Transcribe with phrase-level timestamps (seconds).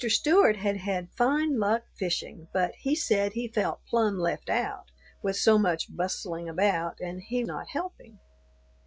[0.09, 4.89] Stewart had had fine luck fishing, but he said he felt plumb left out
[5.21, 8.17] with so much bustling about and he not helping.